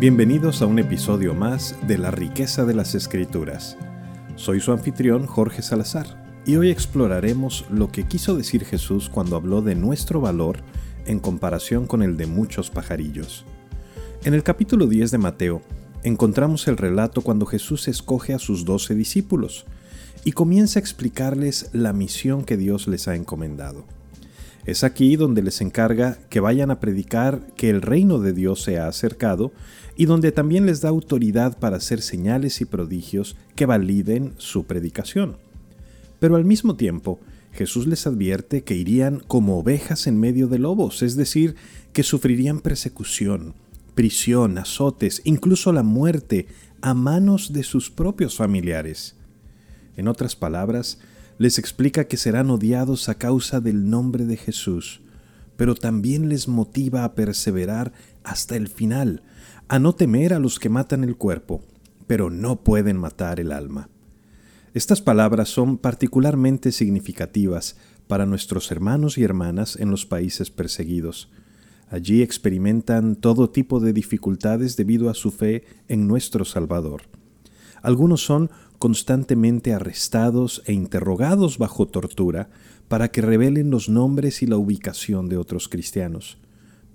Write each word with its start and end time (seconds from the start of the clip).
Bienvenidos 0.00 0.60
a 0.60 0.66
un 0.66 0.80
episodio 0.80 1.34
más 1.34 1.76
de 1.86 1.98
La 1.98 2.10
riqueza 2.10 2.64
de 2.64 2.74
las 2.74 2.96
escrituras. 2.96 3.78
Soy 4.34 4.58
su 4.58 4.72
anfitrión 4.72 5.24
Jorge 5.24 5.62
Salazar 5.62 6.42
y 6.44 6.56
hoy 6.56 6.70
exploraremos 6.70 7.64
lo 7.70 7.92
que 7.92 8.02
quiso 8.02 8.36
decir 8.36 8.64
Jesús 8.64 9.08
cuando 9.08 9.36
habló 9.36 9.62
de 9.62 9.76
nuestro 9.76 10.20
valor 10.20 10.58
en 11.06 11.20
comparación 11.20 11.86
con 11.86 12.02
el 12.02 12.16
de 12.16 12.26
muchos 12.26 12.70
pajarillos. 12.70 13.44
En 14.24 14.34
el 14.34 14.42
capítulo 14.42 14.88
10 14.88 15.12
de 15.12 15.18
Mateo 15.18 15.62
encontramos 16.02 16.66
el 16.66 16.76
relato 16.76 17.22
cuando 17.22 17.46
Jesús 17.46 17.86
escoge 17.86 18.34
a 18.34 18.40
sus 18.40 18.64
doce 18.64 18.96
discípulos 18.96 19.64
y 20.24 20.32
comienza 20.32 20.80
a 20.80 20.82
explicarles 20.82 21.70
la 21.72 21.92
misión 21.92 22.44
que 22.44 22.56
Dios 22.56 22.88
les 22.88 23.06
ha 23.06 23.14
encomendado. 23.14 23.84
Es 24.66 24.82
aquí 24.82 25.16
donde 25.16 25.42
les 25.42 25.60
encarga 25.60 26.18
que 26.30 26.40
vayan 26.40 26.70
a 26.70 26.80
predicar 26.80 27.46
que 27.54 27.68
el 27.68 27.82
reino 27.82 28.18
de 28.18 28.32
Dios 28.32 28.62
se 28.62 28.78
ha 28.78 28.88
acercado 28.88 29.52
y 29.96 30.06
donde 30.06 30.32
también 30.32 30.64
les 30.64 30.80
da 30.80 30.88
autoridad 30.88 31.58
para 31.58 31.76
hacer 31.76 32.00
señales 32.00 32.60
y 32.62 32.64
prodigios 32.64 33.36
que 33.56 33.66
validen 33.66 34.32
su 34.38 34.64
predicación. 34.64 35.36
Pero 36.18 36.36
al 36.36 36.46
mismo 36.46 36.76
tiempo, 36.76 37.20
Jesús 37.52 37.86
les 37.86 38.06
advierte 38.06 38.64
que 38.64 38.74
irían 38.74 39.20
como 39.20 39.58
ovejas 39.58 40.06
en 40.06 40.18
medio 40.18 40.48
de 40.48 40.58
lobos, 40.58 41.02
es 41.02 41.14
decir, 41.14 41.56
que 41.92 42.02
sufrirían 42.02 42.60
persecución, 42.60 43.54
prisión, 43.94 44.56
azotes, 44.56 45.20
incluso 45.24 45.72
la 45.72 45.82
muerte 45.82 46.46
a 46.80 46.94
manos 46.94 47.52
de 47.52 47.62
sus 47.62 47.90
propios 47.90 48.36
familiares. 48.36 49.14
En 49.96 50.08
otras 50.08 50.34
palabras, 50.34 50.98
les 51.38 51.58
explica 51.58 52.04
que 52.04 52.16
serán 52.16 52.50
odiados 52.50 53.08
a 53.08 53.16
causa 53.16 53.60
del 53.60 53.90
nombre 53.90 54.24
de 54.24 54.36
Jesús, 54.36 55.00
pero 55.56 55.74
también 55.74 56.28
les 56.28 56.48
motiva 56.48 57.04
a 57.04 57.14
perseverar 57.14 57.92
hasta 58.22 58.56
el 58.56 58.68
final, 58.68 59.22
a 59.68 59.78
no 59.78 59.94
temer 59.94 60.34
a 60.34 60.38
los 60.38 60.58
que 60.58 60.68
matan 60.68 61.04
el 61.04 61.16
cuerpo, 61.16 61.62
pero 62.06 62.30
no 62.30 62.62
pueden 62.62 62.96
matar 62.96 63.40
el 63.40 63.52
alma. 63.52 63.88
Estas 64.74 65.00
palabras 65.00 65.48
son 65.48 65.78
particularmente 65.78 66.72
significativas 66.72 67.76
para 68.08 68.26
nuestros 68.26 68.70
hermanos 68.70 69.18
y 69.18 69.22
hermanas 69.22 69.76
en 69.76 69.90
los 69.90 70.04
países 70.04 70.50
perseguidos. 70.50 71.30
Allí 71.88 72.22
experimentan 72.22 73.14
todo 73.16 73.50
tipo 73.50 73.78
de 73.78 73.92
dificultades 73.92 74.76
debido 74.76 75.10
a 75.10 75.14
su 75.14 75.30
fe 75.30 75.64
en 75.88 76.08
nuestro 76.08 76.44
Salvador. 76.44 77.02
Algunos 77.84 78.24
son 78.24 78.50
constantemente 78.78 79.74
arrestados 79.74 80.62
e 80.64 80.72
interrogados 80.72 81.58
bajo 81.58 81.86
tortura 81.86 82.48
para 82.88 83.08
que 83.08 83.20
revelen 83.20 83.70
los 83.70 83.90
nombres 83.90 84.42
y 84.42 84.46
la 84.46 84.56
ubicación 84.56 85.28
de 85.28 85.36
otros 85.36 85.68
cristianos, 85.68 86.38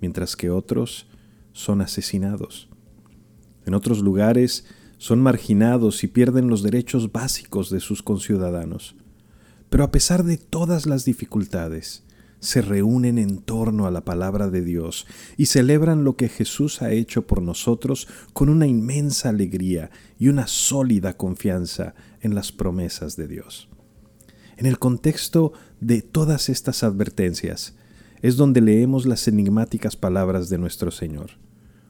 mientras 0.00 0.34
que 0.34 0.50
otros 0.50 1.06
son 1.52 1.80
asesinados. 1.80 2.68
En 3.66 3.74
otros 3.74 4.00
lugares 4.00 4.66
son 4.98 5.20
marginados 5.22 6.02
y 6.02 6.08
pierden 6.08 6.48
los 6.48 6.64
derechos 6.64 7.12
básicos 7.12 7.70
de 7.70 7.78
sus 7.78 8.02
conciudadanos. 8.02 8.96
Pero 9.68 9.84
a 9.84 9.92
pesar 9.92 10.24
de 10.24 10.38
todas 10.38 10.86
las 10.86 11.04
dificultades, 11.04 12.02
se 12.40 12.62
reúnen 12.62 13.18
en 13.18 13.38
torno 13.38 13.86
a 13.86 13.90
la 13.90 14.04
palabra 14.04 14.50
de 14.50 14.62
Dios 14.62 15.06
y 15.36 15.46
celebran 15.46 16.04
lo 16.04 16.16
que 16.16 16.28
Jesús 16.28 16.82
ha 16.82 16.90
hecho 16.90 17.26
por 17.26 17.42
nosotros 17.42 18.08
con 18.32 18.48
una 18.48 18.66
inmensa 18.66 19.28
alegría 19.28 19.90
y 20.18 20.28
una 20.28 20.46
sólida 20.46 21.16
confianza 21.16 21.94
en 22.20 22.34
las 22.34 22.50
promesas 22.50 23.16
de 23.16 23.28
Dios. 23.28 23.68
En 24.56 24.66
el 24.66 24.78
contexto 24.78 25.52
de 25.80 26.02
todas 26.02 26.48
estas 26.48 26.82
advertencias 26.82 27.76
es 28.22 28.36
donde 28.36 28.60
leemos 28.60 29.06
las 29.06 29.28
enigmáticas 29.28 29.96
palabras 29.96 30.48
de 30.48 30.58
nuestro 30.58 30.90
Señor. 30.90 31.32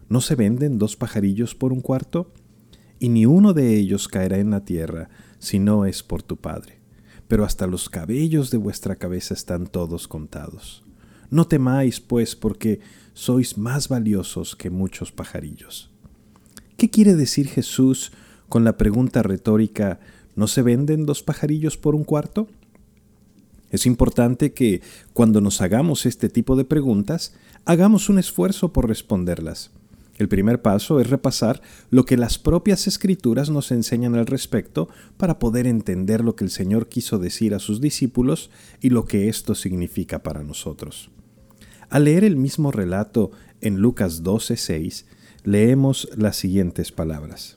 ¿No 0.09 0.21
se 0.21 0.35
venden 0.35 0.79
dos 0.79 0.97
pajarillos 0.97 1.55
por 1.55 1.73
un 1.73 1.81
cuarto? 1.81 2.33
Y 2.99 3.09
ni 3.09 3.25
uno 3.25 3.55
de 3.55 3.77
ellos 3.77 4.09
caerá 4.09 4.39
en 4.39 4.51
la 4.51 4.65
tierra 4.65 5.09
si 5.39 5.59
no 5.59 5.87
es 5.87 6.03
por 6.03 6.23
tu 6.23 6.37
Padre 6.37 6.80
pero 7.31 7.45
hasta 7.45 7.69
los 7.69 7.89
cabellos 7.89 8.51
de 8.51 8.59
vuestra 8.59 8.97
cabeza 8.97 9.35
están 9.35 9.69
todos 9.69 10.09
contados. 10.09 10.83
No 11.31 11.47
temáis, 11.47 12.01
pues, 12.01 12.35
porque 12.35 12.81
sois 13.15 13.57
más 13.57 13.87
valiosos 13.87 14.57
que 14.57 14.69
muchos 14.69 15.13
pajarillos. 15.13 15.93
¿Qué 16.77 16.91
quiere 16.91 17.15
decir 17.15 17.47
Jesús 17.47 18.11
con 18.49 18.65
la 18.65 18.77
pregunta 18.77 19.23
retórica 19.23 20.01
¿no 20.35 20.49
se 20.49 20.63
venden 20.63 21.07
dos 21.07 21.23
pajarillos 21.23 21.77
por 21.77 21.95
un 21.95 22.03
cuarto? 22.03 22.49
Es 23.71 23.87
importante 23.87 24.53
que 24.53 24.83
cuando 25.13 25.41
nos 25.41 25.61
hagamos 25.61 26.07
este 26.07 26.31
tipo 26.31 26.57
de 26.57 26.65
preguntas, 26.65 27.33
hagamos 27.65 28.09
un 28.09 28.19
esfuerzo 28.19 28.73
por 28.73 28.89
responderlas. 28.89 29.71
El 30.21 30.29
primer 30.29 30.61
paso 30.61 31.01
es 31.01 31.09
repasar 31.09 31.63
lo 31.89 32.05
que 32.05 32.19
las 32.19 32.37
propias 32.37 32.87
escrituras 32.87 33.49
nos 33.49 33.71
enseñan 33.73 34.15
al 34.17 34.27
respecto 34.27 34.91
para 35.17 35.39
poder 35.39 35.67
entender 35.67 36.23
lo 36.23 36.37
que 36.37 36.45
el 36.45 36.51
Señor 36.51 36.91
quiso 36.91 37.19
decir 37.19 37.55
a 37.55 37.59
sus 37.59 37.81
discípulos 37.81 38.51
y 38.83 38.91
lo 38.91 39.07
que 39.07 39.31
esto 39.31 39.55
significa 39.55 40.23
para 40.23 40.45
nosotros. 40.45 41.09
Al 41.89 42.05
leer 42.05 42.25
el 42.25 42.37
mismo 42.37 42.71
relato 42.71 43.31
en 43.63 43.79
Lucas 43.79 44.23
12:6, 44.23 45.07
leemos 45.43 46.11
las 46.15 46.37
siguientes 46.37 46.93
palabras. 46.93 47.57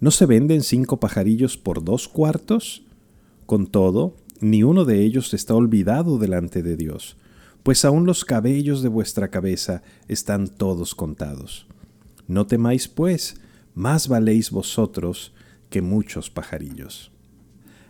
¿No 0.00 0.10
se 0.10 0.26
venden 0.26 0.64
cinco 0.64 0.98
pajarillos 0.98 1.56
por 1.56 1.84
dos 1.84 2.08
cuartos? 2.08 2.82
Con 3.46 3.68
todo, 3.68 4.16
ni 4.40 4.64
uno 4.64 4.84
de 4.84 5.04
ellos 5.04 5.32
está 5.32 5.54
olvidado 5.54 6.18
delante 6.18 6.64
de 6.64 6.76
Dios 6.76 7.16
pues 7.68 7.84
aún 7.84 8.06
los 8.06 8.24
cabellos 8.24 8.80
de 8.80 8.88
vuestra 8.88 9.28
cabeza 9.28 9.82
están 10.08 10.48
todos 10.48 10.94
contados. 10.94 11.66
No 12.26 12.46
temáis, 12.46 12.88
pues, 12.88 13.42
más 13.74 14.08
valéis 14.08 14.50
vosotros 14.50 15.34
que 15.68 15.82
muchos 15.82 16.30
pajarillos. 16.30 17.12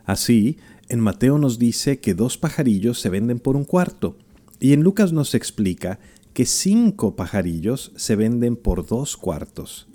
Así, 0.04 0.58
en 0.88 0.98
Mateo 0.98 1.38
nos 1.38 1.60
dice 1.60 2.00
que 2.00 2.14
dos 2.14 2.36
pajarillos 2.36 3.00
se 3.00 3.08
venden 3.08 3.38
por 3.38 3.54
un 3.54 3.64
cuarto, 3.64 4.16
y 4.58 4.72
en 4.72 4.82
Lucas 4.82 5.12
nos 5.12 5.32
explica 5.36 6.00
que 6.32 6.44
cinco 6.44 7.14
pajarillos 7.14 7.92
se 7.94 8.16
venden 8.16 8.56
por 8.56 8.84
dos 8.84 9.16
cuartos. 9.16 9.86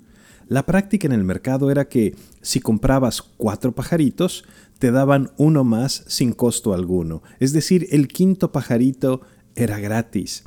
La 0.48 0.64
práctica 0.64 1.06
en 1.06 1.12
el 1.12 1.24
mercado 1.24 1.70
era 1.70 1.90
que 1.90 2.14
si 2.40 2.58
comprabas 2.60 3.20
cuatro 3.20 3.74
pajaritos, 3.74 4.44
te 4.78 4.90
daban 4.90 5.32
uno 5.36 5.62
más 5.62 6.04
sin 6.06 6.32
costo 6.32 6.72
alguno, 6.72 7.22
es 7.38 7.52
decir, 7.52 7.86
el 7.90 8.08
quinto 8.08 8.50
pajarito 8.50 9.20
era 9.56 9.78
gratis. 9.78 10.44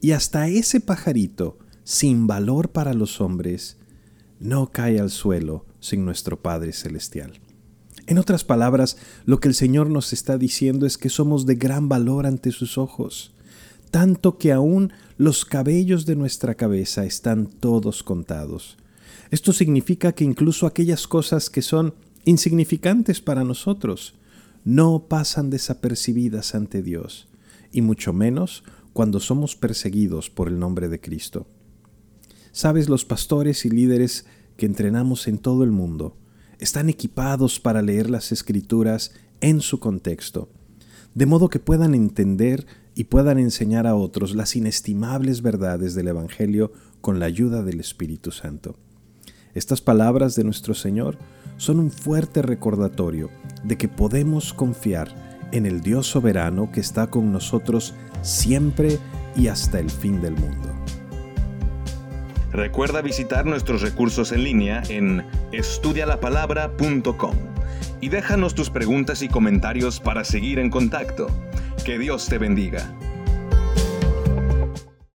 Y 0.00 0.12
hasta 0.12 0.48
ese 0.48 0.80
pajarito, 0.80 1.58
sin 1.84 2.26
valor 2.26 2.70
para 2.70 2.94
los 2.94 3.20
hombres, 3.20 3.76
no 4.38 4.70
cae 4.72 4.98
al 4.98 5.10
suelo 5.10 5.66
sin 5.80 6.04
nuestro 6.04 6.40
Padre 6.40 6.72
Celestial. 6.72 7.40
En 8.06 8.18
otras 8.18 8.44
palabras, 8.44 8.96
lo 9.24 9.38
que 9.40 9.48
el 9.48 9.54
Señor 9.54 9.88
nos 9.90 10.12
está 10.12 10.38
diciendo 10.38 10.86
es 10.86 10.98
que 10.98 11.10
somos 11.10 11.46
de 11.46 11.54
gran 11.54 11.88
valor 11.88 12.26
ante 12.26 12.50
sus 12.50 12.78
ojos, 12.78 13.32
tanto 13.90 14.38
que 14.38 14.52
aún 14.52 14.92
los 15.16 15.44
cabellos 15.44 16.06
de 16.06 16.16
nuestra 16.16 16.54
cabeza 16.54 17.04
están 17.04 17.46
todos 17.46 18.02
contados. 18.02 18.78
Esto 19.30 19.52
significa 19.52 20.12
que 20.12 20.24
incluso 20.24 20.66
aquellas 20.66 21.06
cosas 21.06 21.50
que 21.50 21.62
son 21.62 21.94
insignificantes 22.24 23.20
para 23.20 23.44
nosotros 23.44 24.14
no 24.64 25.06
pasan 25.08 25.50
desapercibidas 25.50 26.54
ante 26.54 26.82
Dios 26.82 27.29
y 27.72 27.82
mucho 27.82 28.12
menos 28.12 28.64
cuando 28.92 29.20
somos 29.20 29.56
perseguidos 29.56 30.30
por 30.30 30.48
el 30.48 30.58
nombre 30.58 30.88
de 30.88 31.00
Cristo. 31.00 31.46
Sabes, 32.52 32.88
los 32.88 33.04
pastores 33.04 33.64
y 33.64 33.70
líderes 33.70 34.26
que 34.56 34.66
entrenamos 34.66 35.28
en 35.28 35.38
todo 35.38 35.62
el 35.64 35.70
mundo 35.70 36.16
están 36.58 36.88
equipados 36.88 37.60
para 37.60 37.80
leer 37.80 38.10
las 38.10 38.32
escrituras 38.32 39.12
en 39.40 39.60
su 39.60 39.80
contexto, 39.80 40.50
de 41.14 41.26
modo 41.26 41.48
que 41.48 41.58
puedan 41.58 41.94
entender 41.94 42.66
y 42.94 43.04
puedan 43.04 43.38
enseñar 43.38 43.86
a 43.86 43.94
otros 43.94 44.34
las 44.34 44.56
inestimables 44.56 45.42
verdades 45.42 45.94
del 45.94 46.08
Evangelio 46.08 46.72
con 47.00 47.18
la 47.18 47.26
ayuda 47.26 47.62
del 47.62 47.80
Espíritu 47.80 48.30
Santo. 48.30 48.76
Estas 49.54 49.80
palabras 49.80 50.34
de 50.34 50.44
nuestro 50.44 50.74
Señor 50.74 51.18
son 51.56 51.80
un 51.80 51.90
fuerte 51.90 52.42
recordatorio 52.42 53.30
de 53.64 53.78
que 53.78 53.88
podemos 53.88 54.52
confiar 54.52 55.29
en 55.52 55.66
el 55.66 55.80
Dios 55.80 56.06
soberano 56.06 56.70
que 56.72 56.80
está 56.80 57.08
con 57.08 57.32
nosotros 57.32 57.94
siempre 58.22 58.98
y 59.36 59.48
hasta 59.48 59.78
el 59.78 59.90
fin 59.90 60.20
del 60.20 60.34
mundo. 60.34 60.74
Recuerda 62.52 63.00
visitar 63.00 63.46
nuestros 63.46 63.80
recursos 63.80 64.32
en 64.32 64.44
línea 64.44 64.82
en 64.88 65.24
estudialapalabra.com 65.52 67.36
y 68.00 68.08
déjanos 68.08 68.54
tus 68.54 68.70
preguntas 68.70 69.22
y 69.22 69.28
comentarios 69.28 70.00
para 70.00 70.24
seguir 70.24 70.58
en 70.58 70.70
contacto. 70.70 71.28
Que 71.84 71.98
Dios 71.98 72.26
te 72.26 72.38
bendiga. 72.38 72.92